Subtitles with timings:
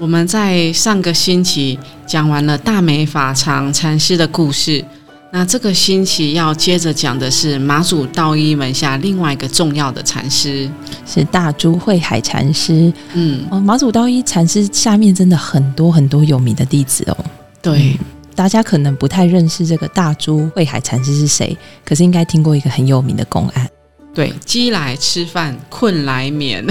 [0.00, 4.82] 我们在上个星期讲完了大美法常禅师的故事，
[5.30, 10.70] 那这个星期要接着讲的是马祖道一门下另外一个重要的禅师，
[11.06, 12.90] 是大珠慧海禅师。
[13.12, 17.16] 嗯，哦，马祖道一禅师下面真的很多很多有名的弟子哦。
[17.60, 17.94] 对，
[18.34, 21.54] 大家可能不太认识这个大珠慧海禅师是谁，
[21.84, 23.68] 可是应该听过一个很有名的公案。
[24.12, 26.66] 对，饥来吃饭，困来眠，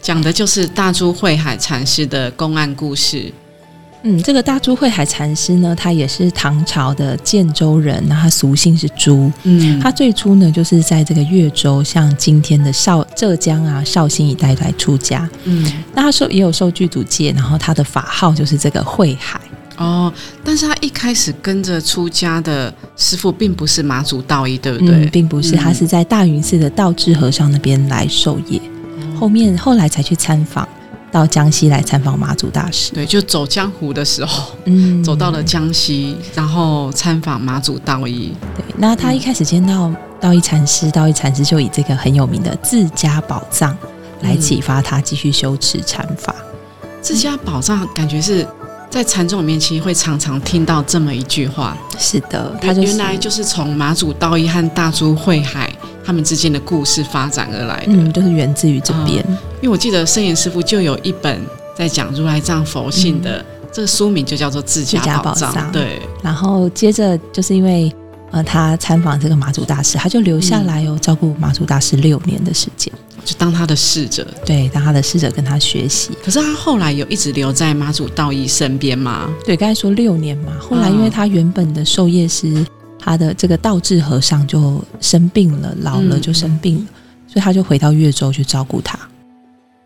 [0.00, 3.32] 讲的就是大珠慧海禅师的公案故事。
[4.06, 9.32] 嗯，这个大珠慧海禅师呢，他也是唐朝的建州人，那他俗姓是朱。
[9.44, 15.28] 嗯，他最初呢，就是在这个越州，像今天的绍浙江啊绍兴一带来出家。
[15.44, 19.40] 嗯，那他受也有受具足戒，然后他的法号就是这个慧海。
[19.76, 20.12] 哦，
[20.44, 24.94] 但是他一开始跟着出家的师傅并不是马祖道一，对不对？
[24.94, 28.60] 嗯，并不是，他是在大云寺的道智和尚那边来授业，
[29.18, 30.68] 后面后来才去参访，
[31.10, 32.92] 到江西来参访马祖大师。
[32.92, 38.32] 对，就走江湖的时候，嗯，走到了江西，然后参访马祖道一。
[38.56, 43.76] 对，那他一开始见到道一禅师，道一禅师就以这个很有名的自家宝藏
[44.20, 46.32] 来启发他继续修持禅法。
[47.02, 48.46] 自家宝藏感觉是。
[48.94, 51.76] 在禅宗里面，其实会常常听到这么一句话。
[51.98, 55.68] 是的，他原来就是从马祖道一和大珠慧海
[56.06, 57.92] 他们之间的故事发展而来的。
[57.92, 59.16] 嗯，就是源自于这边。
[59.60, 61.40] 因为我记得圣严师傅就有一本
[61.76, 65.52] 在讲如来藏佛性的，这个书名就叫做《自家宝藏》。
[65.72, 66.00] 对。
[66.22, 67.92] 然后接着就是因为
[68.30, 72.92] 呃，他参访这个马祖大师，他就留下来哦，照顾马祖大师六年的时间。
[73.24, 76.10] 就当他的侍者，对，当他的侍者跟他学习。
[76.22, 79.28] 可是他后来有一直留在妈祖道义身边吗？
[79.44, 80.52] 对，刚才说六年嘛。
[80.60, 82.64] 后来因为他原本的授业师，
[82.98, 86.84] 他的这个道智和尚就生病了，老了就生病了，
[87.26, 88.98] 所以他就回到越州去照顾他。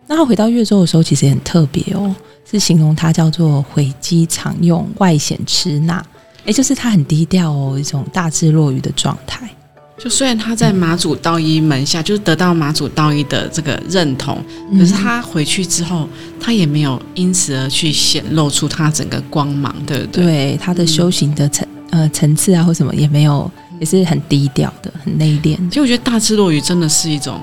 [0.06, 2.15] 那他回到越州的时候，其实也很特别哦，
[2.50, 6.05] 是形容他叫做回机常用，外显吃纳。
[6.47, 9.49] 哎，就是他很低调哦，一种大智若愚的状态。
[9.98, 14.41] 就虽然他在马祖道一门下，就是得到马祖道一的这个认同，
[14.78, 16.09] 可是他回去之后，
[16.41, 20.25] 他也没有因此而去显露出他整个光芒，对不对？
[20.25, 23.50] 对，他的修行的层呃层次啊或什么也没有，
[23.81, 25.56] 也是很低调的，很内敛。
[25.69, 27.41] 其实我觉得大智若愚真的是一种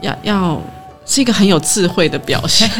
[0.00, 0.62] 要要
[1.04, 2.70] 是一个很有智慧的表现，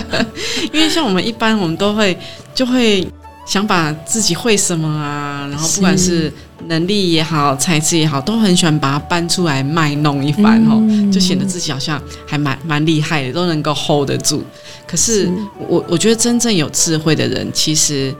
[0.70, 2.18] 因为像我们一般，我们都会
[2.54, 3.06] 就会。
[3.50, 6.32] 想把自己会什么啊，然后不管是
[6.68, 10.80] 能力也好、才智也好，都很喜欢把它搬出来卖弄一番哦，
[11.12, 14.44] 就显得自己好像还蛮蛮厉害的，都能够 hold 得住。
[14.86, 15.28] 可是
[15.68, 18.14] 我我觉得真正有智慧的人，其实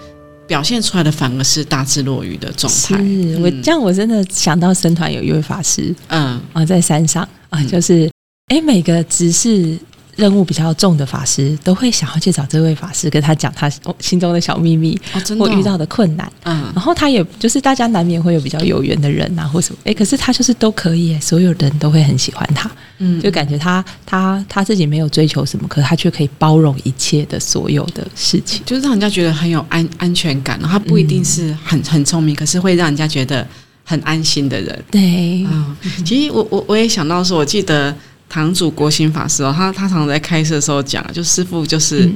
[0.48, 2.96] 表现出来的反而是大智若愚的状态。
[3.40, 8.10] 我这样我真的想到僧团有一位法师，嗯啊，在山上啊，就是
[8.48, 9.78] 哎每个执事。
[10.20, 15.00] 任务比较重的法师都会想要去找这位法师，跟他讲他心中的小秘密，
[15.38, 16.30] 或遇到的困难。
[16.44, 19.80] 嗯，然后他也就是大家难免会有比较有缘的人啊，或什么。
[19.84, 22.70] 哎，可是他就是都可以，所有人都会很喜欢他。
[22.98, 30.60] 嗯，就感觉他他他自己没有追求什么，可是他却可以包容一切的所有的事情，就是让人家觉得很有安安全感。
[30.60, 33.46] 他不一定是很很聪明，可是会让人家觉得
[33.84, 34.84] 很安心的人。
[34.90, 37.96] 对，嗯，其实我我我也想到说，我记得。
[38.30, 42.08] 堂主国兴法师哦，他他常常在开示的时候讲，就师傅就是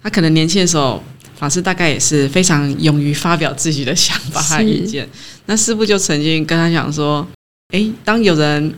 [0.00, 1.02] 他可能年轻的时候，
[1.34, 5.08] 法师大概也是非常勇于发表自己的想法和意见。
[5.46, 7.26] 那师傅就曾经跟他讲说
[7.74, 8.72] ：“哎，当有人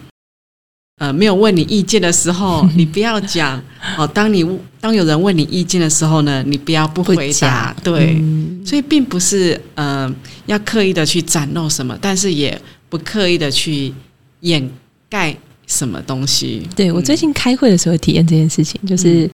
[0.96, 3.62] 呃没有问你意见的时候， 你不要讲
[3.98, 4.06] 哦。
[4.06, 4.42] 当你
[4.80, 7.76] 当有人问你意见的时候呢，你不要不回答。
[7.84, 8.18] 对，
[8.64, 10.10] 所以并不是呃
[10.46, 13.92] 要刻意的去展露什么，但是也不刻意的去
[14.40, 14.70] 掩
[15.10, 15.36] 盖。”
[15.70, 16.68] 什么东西？
[16.74, 19.30] 对我最近开会的时候体验这件事情，就是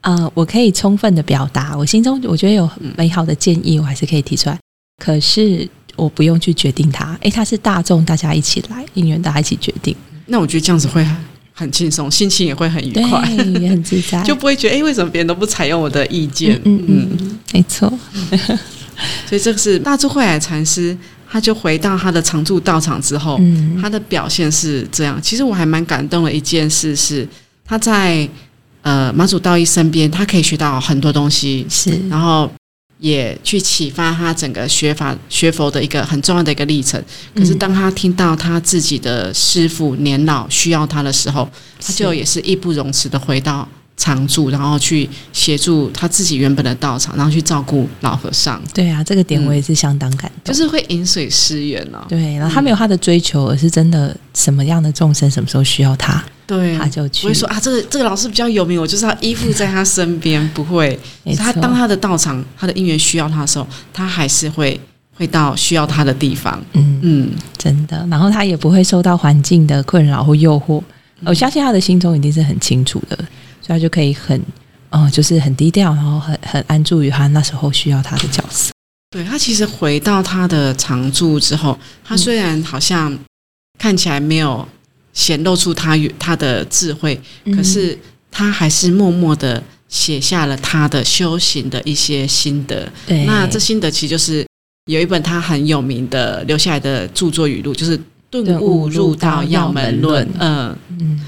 [0.00, 4.58] 啊，我可以充分的表达我心中我觉得有美好的建议，我还是可以提出来。
[5.02, 9.94] 可是我不用去决定它，诶，它是大众，大家一起来，应援大家一起决定。
[10.26, 11.04] 那我觉得这样子会
[11.52, 13.28] 很轻松，心情也会很愉快，
[13.60, 16.60] 也很自在， 就不会觉得诶，为什么别人都不采用我的意见？
[16.64, 17.92] 嗯嗯，没错。
[19.26, 20.96] 所以这个是大智慧海禅师。
[21.34, 23.40] 他就回到他的常住道场之后，
[23.82, 25.20] 他的表现是这样。
[25.20, 27.28] 其实我还蛮感动的一件事是，
[27.64, 28.28] 他在
[28.82, 32.48] 呃马祖道一身边，他可以学到很多东西，是，然后
[32.98, 37.02] 也去启发他整个学法学佛的一个很重要的一个历程。
[37.34, 43.68] 可是当他听到他自己的师傅年老需要他的时候，他就也是义不容辞的回到。
[43.96, 48.60] 常住，然后去协助他自己原本的道场，然后去照顾老和尚。
[48.74, 52.04] 对啊，这个点我也是相当感动，就是会饮水思源哦。
[52.08, 57.22] 对，然后他没有他的追求，而是真的什么样的众生什么时候需要他，对，他就去。
[57.22, 60.46] 不会说啊，这个这个老师比较有名，我就是要依附在他身边。
[60.52, 60.98] 不会，
[61.36, 64.78] 他当他的道场，他的因缘需要他的时候，他还是会
[65.14, 66.60] 会到需要他的地方。
[66.72, 68.04] 嗯嗯，真的。
[68.10, 70.82] 然后他也不会受到环境的困扰或诱惑。
[71.24, 73.16] 我相信他的心中一定是很清楚的。
[73.64, 74.38] 所以他就可以很，
[74.90, 78.72] 呃，就是很低调，然后很很安住于他那时候需要他的角色。
[79.10, 83.16] 对他其实回到他的常住之后，他虽然好像
[83.78, 84.68] 看起来没有
[85.14, 87.18] 显露出他他的智慧，
[87.56, 87.98] 可是
[88.30, 92.86] 他还是默默的写下了他的修行的一些心得。
[93.06, 94.44] 对，那这心得其实就是
[94.90, 97.96] 有一本他很有名的留下来的著作语录，就是
[98.28, 100.26] 《顿悟入道要门论》。
[100.38, 101.20] 嗯嗯。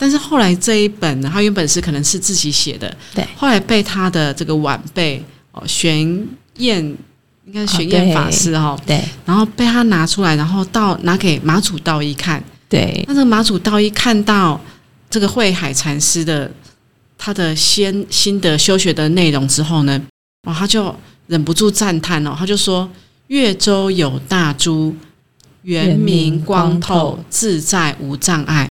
[0.00, 3.26] 但是后来这一本呢，他原本是可能是自己写的，对。
[3.36, 5.98] 后来被他的这个晚辈哦，玄
[6.58, 6.82] 燕，
[7.44, 9.02] 应该是玄燕法师哈，对。
[9.26, 13.04] 然后被他拿出来，然后到拿给马祖道一看，对。
[13.08, 14.60] 那这个马祖道一看到
[15.10, 16.48] 这个慧海禅师的
[17.18, 20.00] 他的先心得修学的内容之后呢，
[20.46, 20.94] 哇，他就
[21.26, 22.88] 忍不住赞叹哦，他就说
[23.26, 24.94] ：“越州有大珠，
[25.62, 28.68] 圆明光透，自在无障碍。”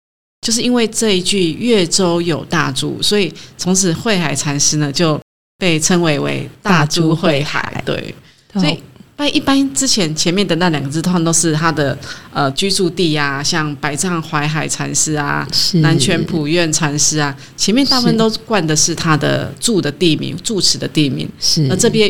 [0.47, 5.19] 就是因为这一句“越州有大珠”，所以从此慧海禅师呢就
[5.57, 7.83] 被称为为大珠慧海。
[7.85, 8.15] 对，
[8.53, 8.81] 所以
[9.17, 11.97] 那一般之前前面的那两个字，通常都是他的
[12.31, 15.45] 呃居住地呀，像百丈怀海禅师啊，
[15.81, 21.29] 南泉普愿禅师啊，前面大部分都冠的是他的住的地名、住持的地名。
[21.41, 22.09] 是，而这边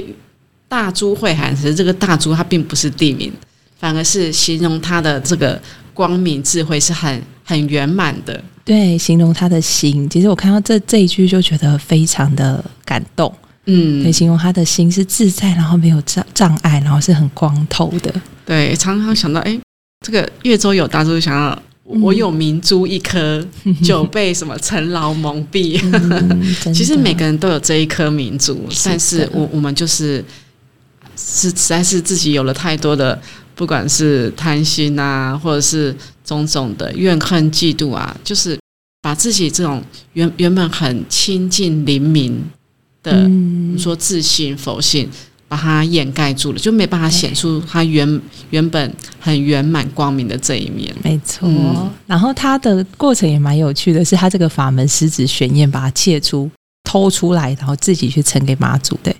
[0.67, 3.33] 大珠慧海，其实这个大珠它并不是地名，
[3.79, 5.59] 反而是形容他的这个。
[5.97, 10.07] 光明智慧是很很圆满的，对，形容他的心。
[10.07, 13.33] 其实我看到这这一句就觉得非常的感动，
[13.65, 18.13] 嗯，可以形容他的心是自在，然后没有障障碍，然后是很光透的。
[18.45, 19.59] 对，常常想到，哎，
[20.05, 23.43] 这个越州有大珠，想到我有明珠一颗，
[23.83, 25.81] 就被什么尘劳蒙蔽。
[26.71, 30.23] 其实每个人都有这一颗明珠，但是我我们就是
[31.15, 33.19] 是实在是自己有了太多的。
[33.57, 35.93] 不管是贪心啊，或者是
[36.23, 38.57] 种种的怨恨、嫉妒啊，就是
[39.01, 39.83] 把自己这种
[40.13, 42.39] 原原本很亲近灵明
[43.01, 43.29] 的，
[43.77, 45.09] 说自信、佛性，
[45.47, 48.21] 把它掩盖住了，就没办法显出他原
[48.51, 50.93] 原本很圆满光明的这一面。
[51.03, 51.49] 没错，
[52.05, 56.49] 然后他的过程也蛮有趣的，是他这个法门十指玄验把它切出、
[56.83, 59.15] 偷出来，然后自己去呈给妈祖的。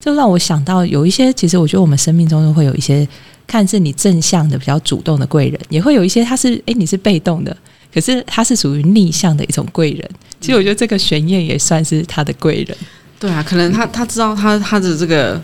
[0.00, 3.06] 就让我想到，有一些其实我觉得我们生命中都会有一些
[3.46, 7.56] 看似你正向的、比较主动的贵人，也会有一些他是哎你是被动的，
[7.92, 10.10] 可是他是属于逆向的一种贵人。
[10.40, 12.76] 其实我觉得这个玄烨也算是他的贵人。
[13.18, 15.40] 对啊，可能他他知道他他的这个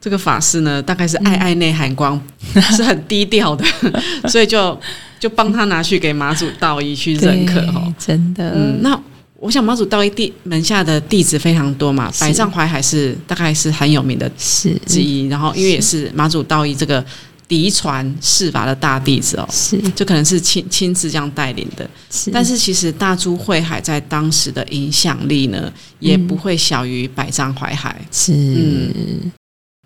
[0.00, 2.20] 这个法师呢，大概是爱爱内涵光，
[2.74, 3.64] 是很低调的，
[4.28, 4.76] 所以就
[5.20, 7.94] 就帮他拿去给马祖道义去认可哦。
[7.96, 9.00] 真的，嗯，那。
[9.42, 17.04] 我想马祖道一弟门下的弟子非常多嘛，百丈怀海是大概是很有名的是之一，然后因为也是马祖道一这个
[17.48, 19.76] 嫡传世法的大弟子哦，是。
[19.96, 22.30] 就可能是亲亲自这样带领的，是。
[22.30, 28.32] 但是其实大珠慧海在当时的影响力呢，也不会小于百丈怀海，是。
[28.32, 29.32] 嗯，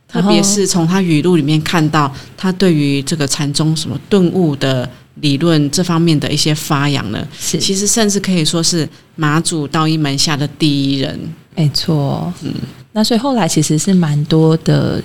[0.06, 4.86] 特别是从他语录里面看到他对于这个禅宗什么顿悟的。
[5.20, 11.18] 理论这方面的一些发扬呢，是其实甚至可以说是马祖道一门下的第一人。
[11.54, 12.52] 没错，嗯，
[12.92, 15.02] 那所以后来其实是蛮多的，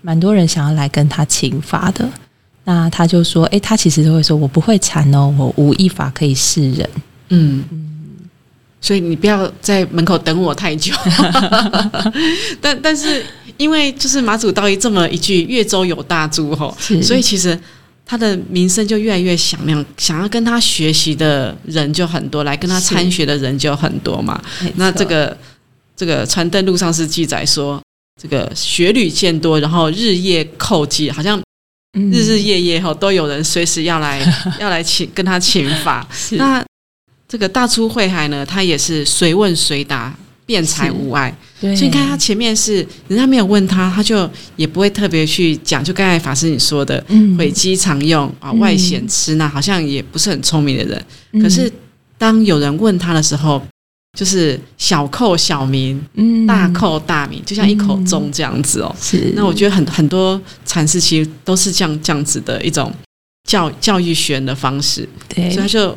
[0.00, 2.08] 蛮多人想要来跟他请法的。
[2.62, 6.88] 那他就说：“哎，他其实都会说，我不会禅哦，我无一法可以示人。”
[7.30, 8.06] 嗯嗯，
[8.80, 10.94] 所以你不要在门口等我太久。
[12.60, 16.72] 但但是因为就是马祖道一这么一句“越州有大珠”吼，
[17.02, 17.58] 所以其实。
[18.10, 24.42] 他的名声就越来越响亮，想要跟他学习的人就很多，来跟他参学的人就很多嘛。
[24.76, 25.36] 那这个
[25.94, 27.78] 这个传灯录上是记载说，
[28.18, 31.38] 这个学旅渐多，然后日夜叩击，好像
[31.92, 34.20] 日日夜夜哈都有人随时要来
[34.58, 36.08] 要来请跟他请法。
[36.30, 36.64] 那
[37.28, 40.16] 这个大出慧海呢，他也是随问随答。
[40.48, 42.76] 辩才无碍，所以你看他前面是
[43.06, 45.84] 人家没有问他，他就也不会特别去讲。
[45.84, 47.04] 就刚才法师你说的，
[47.36, 51.42] 毁机常用啊，外显吃那好像也不是很聪明的人。
[51.42, 51.70] 可是
[52.16, 53.62] 当有人问他的时候，
[54.18, 56.46] 就是小扣小名，嗯。
[56.46, 58.96] 大扣大名，就像一口钟这样子哦。
[58.98, 59.30] 是。
[59.36, 62.90] 那我觉得很很多禅师其实都是这样这样子的一种
[63.46, 65.50] 教教育学的方式，对。
[65.50, 65.96] 所以他就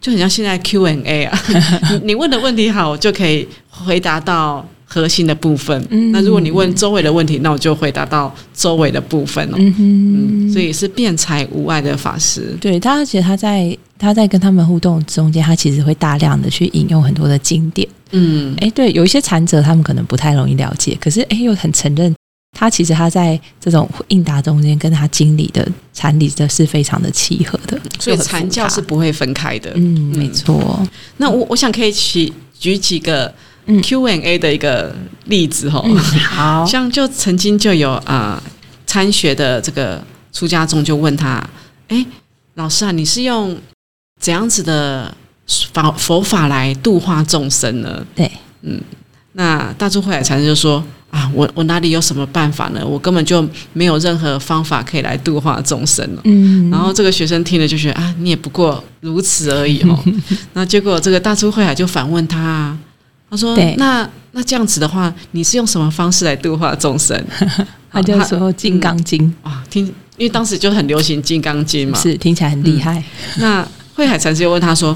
[0.00, 1.42] 就很像现在 Q&A 啊，
[2.02, 3.46] 你你问的问题好，我就可以
[3.82, 5.86] 回答到核心的部分。
[5.90, 9.56] 嗯那如果你问周围的问题，那我就回答到周围的部分哦。
[9.58, 12.56] 嗯哼嗯，所以是辩才无碍的法师。
[12.60, 17.88] 对他，而且他在他在跟他们互动中间，他其实会大量的去引用很多的经典。
[18.10, 22.14] 嗯哎，对，有一些禅者他们可能不太容易了解，可是哎又很承认
[22.58, 29.72] 他其实他在这种应答中间跟他经理的禅理的是非常的契合的，所以禅教是不会分开的。
[29.76, 30.86] 嗯，没错，
[31.16, 33.34] 那我我想可以举举几个嗯
[33.82, 34.94] Q&A 的一个
[35.26, 35.96] 例子哈、嗯，
[36.30, 38.42] 好，像就曾经就有啊、呃
[38.84, 40.04] 参学的这个
[40.34, 41.42] 出家众就问他，
[41.88, 42.04] 哎，
[42.56, 43.56] 老师啊，你是用
[44.20, 45.16] 怎样子的
[45.72, 48.04] 法佛法来度化众生呢？
[48.14, 48.78] 对，嗯，
[49.32, 52.86] 那大智慧海禅师就说啊，我我哪里有什么办法呢？
[52.86, 56.20] 我根本就没有任何方法可以来度化众生了。
[56.24, 59.98] 嗯，然后这个学生听了就觉得啊，你也不过如此而已哦。
[60.52, 62.78] 那结果这个大珠慧海就反问他啊，
[63.32, 67.18] 他说对：“那那这样子的话，你是用什么方式来度化众生？”
[67.90, 69.86] 他就说《金刚经啊，听，
[70.18, 71.98] 因为当时就很流行《金刚经》》嘛。
[71.98, 73.02] 是听起来很厉害，
[73.38, 74.90] 那慧海禅师又问他说：“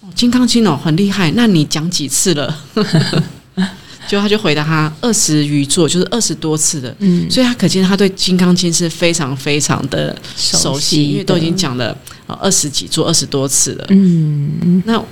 [0.00, 2.54] 哦，《金刚经》哦，很厉害，那你讲几次了？”
[4.06, 6.94] 就他就回答他二十余座，就是二十多次的。
[6.98, 11.94] 嗯，所以他可见他对《金刚经》是非常非常的熟悉，因为都已经，讲了
[12.26, 13.84] 呃二十几座、二十多次了。
[13.88, 15.02] 嗯，那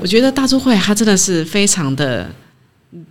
[0.00, 2.30] 我觉得大智慧他真的是非常的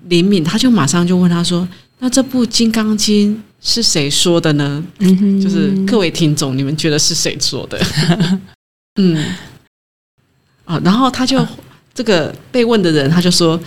[0.08, 1.68] 灵敏，他就马上就问他说
[2.00, 7.80] ：“那这部《金刚经》是谁说的呢？”嗯就是各位听众，你们觉得是谁说的？
[9.02, 9.24] 嗯，
[10.66, 11.46] 啊，然后他就
[11.94, 13.60] 这个被问的人，他就说：“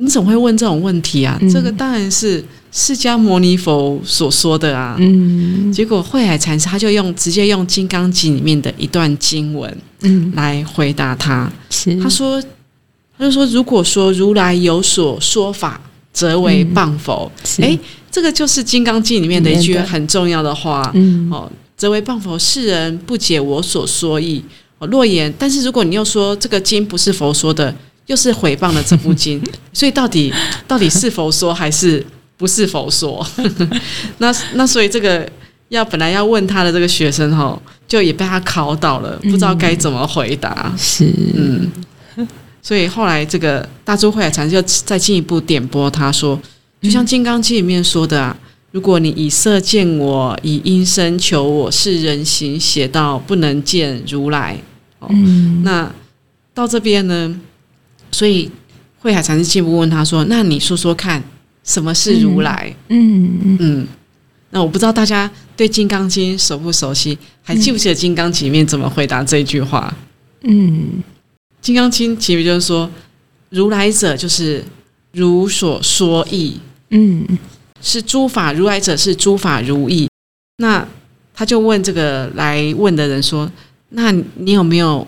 [0.00, 1.38] 你怎么会问这种问题啊？
[1.42, 2.42] 嗯这个当然是
[2.72, 11.52] 释迦牟尼佛所说的啊。”嗯结果慧海禅师他就用直接用《金刚经》里面的一段经文嗯，来回答他。
[11.68, 12.42] 是他说
[13.18, 15.78] ：“他就说，如果说如来有所说法，
[16.12, 17.30] 则为谤佛。
[17.44, 17.78] 是诶，
[18.10, 20.90] 这个就是《金刚经》里面的一句很重要的话。
[20.94, 24.42] 嗯哦，则为谤佛，世人不解我所说意。
[24.78, 27.74] 哦，若言，但是如果你又说这个经不是佛说的，
[28.10, 29.40] 又是毁谤了这部经，
[29.72, 30.34] 所以到底
[30.66, 32.04] 到底是否说还是
[32.36, 33.24] 不是否说？
[34.18, 35.24] 那那所以这个
[35.68, 40.74] 要本来要问他的这个学生哈、哦，就也被他考倒了，不知道该怎么回答。
[40.76, 41.70] 是嗯，
[42.60, 46.36] 所以后来这个大珠慧海禅师就再进一步点拨他说，
[46.82, 48.36] 就像《金刚经》里面说的啊，
[48.72, 54.56] 如果你以色见我，以音声求我，是人行邪道，不能见如来。
[54.98, 55.88] 哦，嗯那
[56.52, 57.40] 到这边呢，
[58.12, 58.50] 所以
[58.98, 61.22] 慧海禅师进一步问他说：“那你说说看，
[61.64, 63.86] 什么是如来？”嗯嗯，
[64.50, 69.94] 那我不知道大家对《金刚经》熟不熟悉，还记不记得《金刚经》里面怎么回答这句话？
[70.42, 70.88] 嗯
[71.60, 72.90] 《金刚经》其实就是说，
[73.50, 74.64] 如来者就是
[75.12, 76.58] 如所说意，
[76.90, 77.26] 嗯
[77.82, 80.08] 是诸法如来者是诸法如意。
[80.58, 80.86] 那
[81.32, 83.50] 他就问这个来问的人说
[83.90, 85.06] ：“那你有没有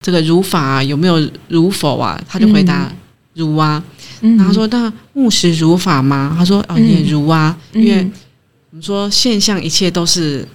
[0.00, 2.92] 这个如法、啊、有没有如否啊？”他就回答
[3.34, 3.82] ：“如啊。
[4.20, 8.10] 嗯，然后他说：“那木实如法吗？”他说：“哦，嗯也如啊，嗯，因为
[8.70, 10.46] 我们说现象一切都是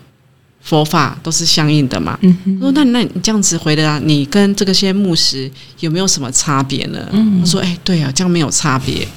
[0.62, 2.18] 佛法，都是相应的嘛。”
[2.60, 9.08] 说：“那那你这样子回答，你跟这个些牧师有没有什么差别呢？”嗯他说：“哎，对啊，这样没有差别。”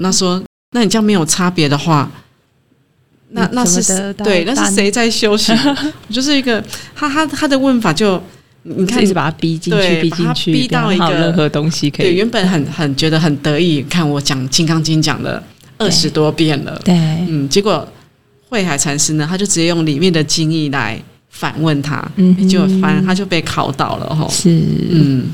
[0.00, 0.42] 那说
[0.72, 2.08] ：“那你这样没有差别的话，
[3.30, 5.56] 那那是对，那是谁在修行？
[6.08, 8.22] 就是一个他他他的问法就
[8.62, 12.16] 你看一直把他逼进去，逼进去，逼到一个任何东西可对以。
[12.16, 15.42] 原本很很觉得很得意，看我讲《金刚经》讲了
[15.78, 16.94] 二十多遍了，对，
[17.28, 17.86] 嗯，结果
[18.48, 21.00] 慧海禅师呢，他就直接用里面的经义来
[21.30, 24.28] 反问他，嗯哼结果反正他就被考倒了哈。
[24.28, 24.50] 是，
[24.90, 25.30] 嗯，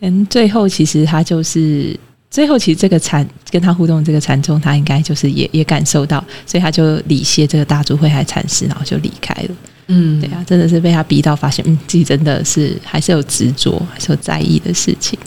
[0.00, 1.98] 嗯，最后其实他就是。
[2.28, 9.48] 最后，其实这个禅跟他互动，这个禅宗他应该就是也也感受到，所以他就礼谢这个大珠慧海禅师，然后就离开了。
[9.88, 15.18] 嗯，对啊，真的是被他逼到发现，嗯，自己真的是还是有执着，还是有在意的事情。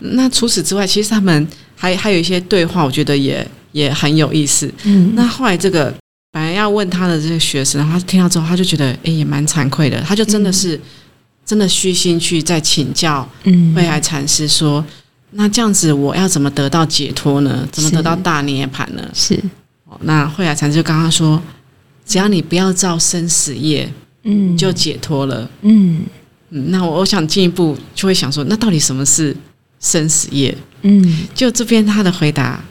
[0.00, 4.70] 那除此之外，其实他们还还有一些对话，我觉得也也很有意思。
[4.84, 5.94] 嗯那后来这个
[6.30, 10.78] 本来要问他的这个学生，他听到之后，他就觉得哎也蛮惭愧的，他就真的是、
[11.46, 14.84] 真的虚心去在请教嗯慧海禅师说，
[15.30, 17.66] 那这样子我要怎么得到解脱呢？
[17.72, 19.02] 怎么得到大涅槃呢？
[19.14, 19.34] 是，
[19.86, 21.42] 哦那慧海禅师就刚刚说，
[22.06, 23.90] 只要你不要造生死业，
[24.24, 25.50] 嗯，就解脱了。
[25.62, 26.02] 嗯。
[26.50, 29.34] 嗯，那我我想进一步就会想说，那到底什么是
[29.80, 30.56] 生死业。
[30.82, 32.62] 嗯，就这边他的回答，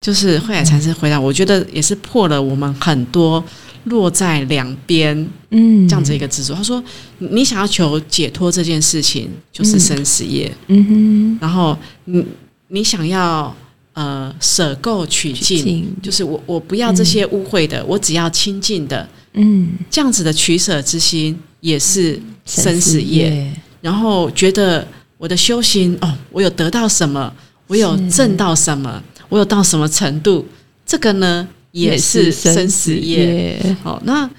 [0.00, 3.44] 就是慧海禅师回答，我觉得也是破了我们很多
[3.84, 5.14] 落在两边
[5.50, 6.54] 嗯，这样子一个执着。
[6.54, 6.82] 他说，
[7.18, 12.24] 你想要求解脱这件事情，就是生死业，嗯哼，然后你
[12.68, 13.54] 你想要
[14.00, 23.52] 呃舍垢取净，就是我我不要这些污秽的，我只要清净的，嗯，这样子的取舍之心也是生死业。
[23.82, 24.86] 然后觉得
[25.18, 27.30] 我的修行哦，我有得到什么，
[27.66, 30.46] 我有是证到什么，我有到什么程度，
[30.86, 33.60] 这个呢也是生死业。
[33.82, 34.30] 好，哦，那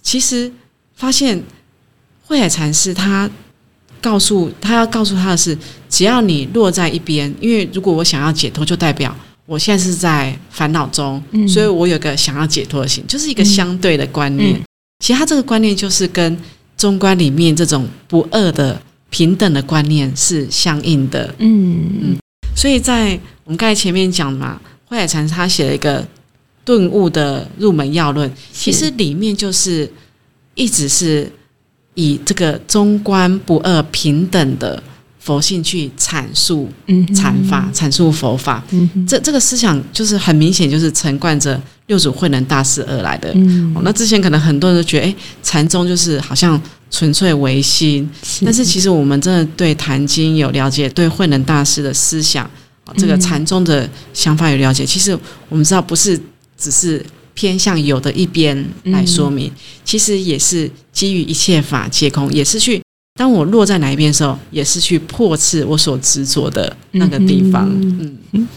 [0.00, 0.52] 其实
[0.94, 1.42] 发现
[2.24, 3.28] 慧海禅师他
[4.00, 5.56] 告诉他要告诉他的是，
[5.88, 9.14] 只要你落在一边，因为如果我想要解脱，就代表
[9.46, 14.54] 我现在是在烦恼中，嗯所以我有个想要解脱的心，就是一个相对的观念。
[14.54, 14.62] 嗯
[15.04, 16.38] 其实他这个观念就是跟
[16.74, 21.34] 中观里面这种不二的平等的观念是相应的。
[21.38, 22.16] 嗯
[22.56, 26.02] 所以在我们刚才前面讲嘛，慧海禅师他写了一个
[26.64, 29.88] 顿悟的入门要论，其实里面就是
[30.54, 31.30] 一直是
[31.96, 34.80] 以这个中观不二平等的
[35.18, 38.62] 佛性去阐述嗯禅法、阐述佛法。
[38.70, 43.32] 嗯哼这这个思想就是很明显，就是承贯着六祖慧能大师而来的。
[43.34, 46.60] 嗯哦，那之前可能很多人都觉得，哎，禅宗就是好像
[46.90, 48.08] 纯粹唯心，
[48.44, 52.44] 但是其实我们真的对《坛经》有了解，对慧能大师的思想，
[52.84, 54.86] 哦这个嗯禅宗的想法有了解。
[54.86, 56.20] 其实我们知道，不是
[56.56, 57.04] 只是
[57.36, 59.52] 偏向有的一边来说明，
[59.84, 62.82] 其实也是基于一切法皆空，也是去
[63.14, 67.70] 当我落在哪一边的时候，也是去破斥我所执着的那个地方。
[67.70, 68.48] 嗯嗯。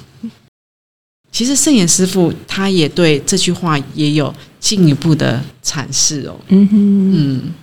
[1.32, 6.40] 其实圣严师傅他也对这句话也有进一步的阐释哦。
[6.48, 6.74] 嗯哼
[7.16, 7.54] 嗯，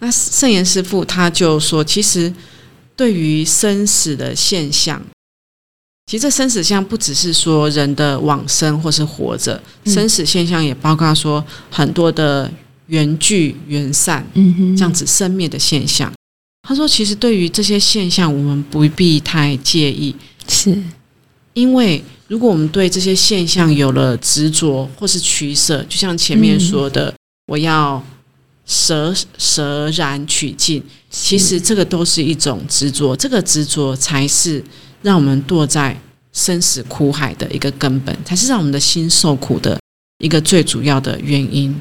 [0.00, 2.32] 那圣严师傅他就说，其实
[2.94, 5.02] 对于生死的现象，
[6.06, 9.92] 其实这生死相不只是说人的往生或是活着，嗯。
[9.92, 12.48] 生死现象也包括说很多的
[12.86, 14.76] 缘聚缘散嗯哼。
[14.76, 16.12] 这样子生灭的现象。
[16.68, 20.14] 他说，其实对于这些现象，我们不必太介意，
[20.48, 20.76] 是。
[21.54, 27.12] 因为如果我们对这些现象有了执着或是取舍，就像前面说的，
[27.46, 28.00] 我要
[28.64, 34.62] 舍舍然取尽，其实这个都是一种执着，这个执着才是
[35.02, 35.96] 让我们堕在
[36.36, 39.80] 生死苦海的一个根本，才是让我们的心受苦的
[40.18, 41.74] 一个最主要的原因。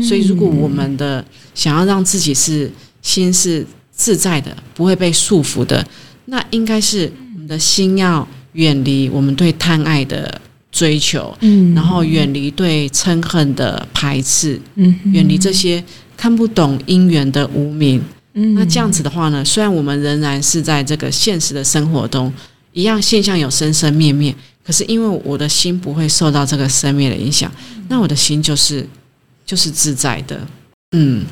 [0.00, 2.70] 所以，如果我们的想要让自己是
[3.02, 5.84] 心是自在的，不会被束缚的，
[6.26, 10.40] 那应该是我们的心要远离我们对贪爱的
[10.70, 15.82] 追求，嗯然后远离对嗔恨的排斥，嗯远离这些
[16.16, 18.00] 看不懂因缘的无明。
[18.34, 22.30] 嗯那这样子的话呢，虽然我们仍然是在这个现实的生活中，
[22.76, 27.50] 一样现象有生生灭灭，可是因为我的心不会受到这个生灭的影响，
[27.88, 28.86] 那我的心就是
[29.46, 30.38] 就是自在的。
[30.92, 31.24] 嗯，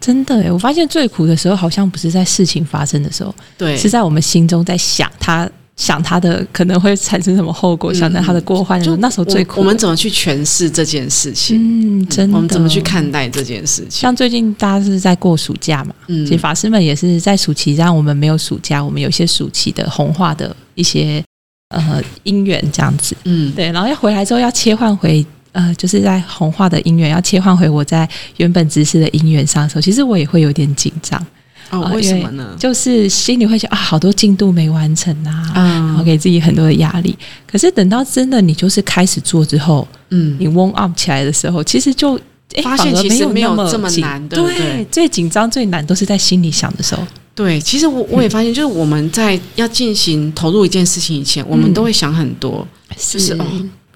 [0.00, 9.60] 真的诶，我发现最苦的时候，好像不是在事情发生的时候，对，是在我们心中在想他想他的可能会产生什么后果，嗯想着他的过患就，那时候最苦。
[9.60, 9.62] 我。
[9.62, 11.58] 我们怎么去诠释这件事情？
[11.58, 12.80] 嗯，真的，我们怎么去？
[12.82, 14.00] 看待这件事情？
[14.02, 21.24] 像最近大家是在过暑假嘛，嗯其实法师们也是在暑期，让我们没有暑假，我们有一些暑期的红化的一些
[21.68, 23.16] 呃因缘这样子。
[23.24, 31.24] 嗯对，然后要回来之后要切换回呃，就是在红化的姻缘要切换回我在原本知识的姻缘上的时候，其实我也会有点紧张，
[31.72, 32.54] 哦，啊为什么呢？
[32.58, 35.52] 就是心里会想啊，好多进度没完成啊。
[35.54, 37.16] 然后嗯给自己很多的压力，
[37.50, 42.14] 可是等到真的你就是开始做之后，嗯你 warm up 起来的时候，其实就
[42.54, 47.02] 诶发现其实没有这么难对最紧张最难都是在心里想的时候。
[47.34, 53.46] 对，其实我我也发现，就是我们在要进行投入一件事情以前，我们都会想很多，就是哦，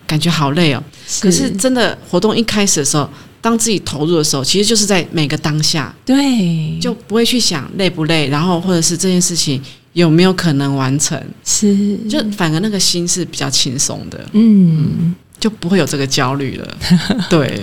[0.06, 0.82] 感觉好累哦。
[1.20, 3.06] 可是真的活动一开始的时候，
[3.40, 11.96] 当自己投入的时候，其实就是在每个当下，对，就不会去想累不累，然后或者是这件事情有没有可能完成，是。
[12.08, 16.76] 就反而那个心是比较轻松的，嗯，就不会有这个焦虑了。
[17.30, 17.62] 对，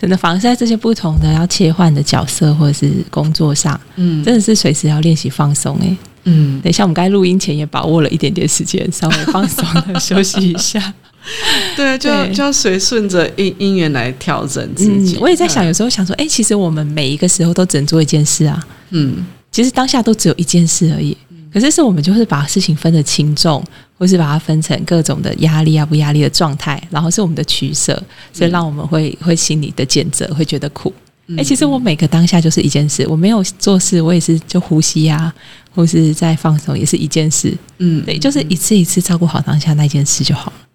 [0.00, 4.22] 真的，反而是在这些不同的要切换的角色或者是工作上，嗯。
[4.22, 5.78] 真的是随时要练习放松。
[5.80, 10.92] 哎，嗯，等一下我们刚才录音前也把握了一点点时间，稍微放松的休息一下。
[11.76, 15.16] 对啊，就要就要随顺着因因缘来调整自己。
[15.16, 18.66] 嗯，我也在想，有时候想说，哎，其实我们每一个时候都只能做一件事啊。
[18.90, 21.16] 嗯，其实当下都只有一件事而已。
[21.52, 23.64] 可是是我们就是把事情分得轻重，
[23.96, 28.00] 或是把它分成各种的压力啊不压力的状态，然后是我们的取舍，
[28.32, 30.92] 所以让我们会会心里的谴责，会觉得苦。
[31.36, 35.32] 哎、其实我每个当下就是一件事，我没有做事，我也是就呼吸啊，
[35.74, 37.54] 或是在放松，也是一件事。
[37.78, 40.67] 嗯，对，就是一次一次照顾好当下那件事就好了。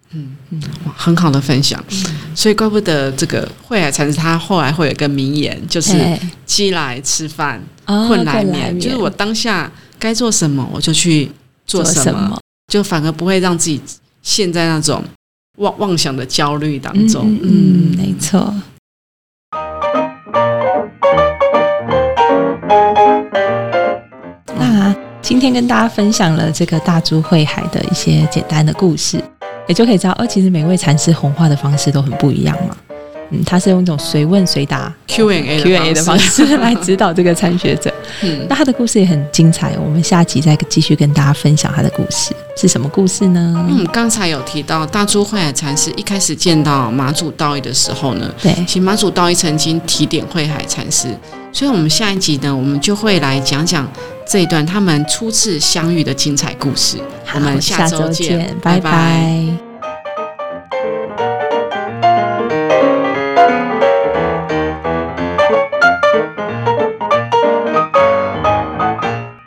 [0.86, 1.84] 哇很好的分享。
[2.36, 11.32] 所以怪不得这个慧海禅师他后来会有一个名言，就是哎“饥来吃饭，啊困来眠”，就是我当下该做什么我就去
[11.66, 12.40] 做什么，
[12.72, 13.82] 就反而不会让自己
[14.22, 15.04] 陷在那种
[15.58, 17.26] 妄妄想的焦虑当中。
[17.28, 18.54] 嗯嗯，嗯没错。
[24.58, 29.24] 那今天跟大家分享了这个大珠慧海的一些简单的故事，
[29.68, 32.76] 也就可以知道，哦，其实每位禅师弘化的方式都很不一样嘛。
[33.32, 37.92] 嗯，他是用一种随问随答 Q&A Q&A 的方式来指导这个参学者。
[38.22, 42.36] 嗯那他的故事也很精彩，我们下集再继续跟大家分享他的故事。
[42.56, 43.66] 是什么故事呢？
[43.70, 51.08] 嗯，刚才有提到大珠慧海禅师一开始见到马祖道义的时候呢，对，其实马祖道义曾经提点慧海禅师，
[51.54, 53.88] 所以我们下一集呢，我们就会来讲讲
[54.28, 56.98] 这一段他们初次相遇的精彩故事。
[57.36, 59.73] 我们下周见，拜拜